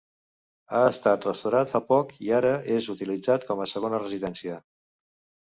[0.77, 4.59] Ha estat restaurat fa poc i ara és utilitzat com a segona residència.